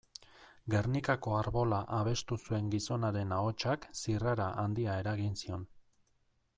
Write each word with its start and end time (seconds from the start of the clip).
Gernikako 0.73 1.33
Arbola 1.39 1.81
abestu 1.97 2.37
zuen 2.45 2.71
gizonaren 2.77 3.37
ahotsak 3.39 3.87
zirrara 4.05 4.51
handia 4.67 5.01
eragin 5.05 5.39
zion. 5.45 5.69